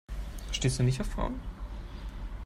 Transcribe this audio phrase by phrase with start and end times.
[0.51, 1.39] Stehst du nicht auf Frauen?